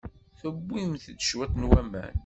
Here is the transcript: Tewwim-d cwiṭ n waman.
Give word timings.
Tewwim-d 0.39 1.03
cwiṭ 1.27 1.53
n 1.57 1.67
waman. 1.69 2.15